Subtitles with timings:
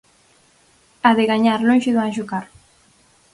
[1.07, 2.53] A de gañar lonxe do Anxo Carro.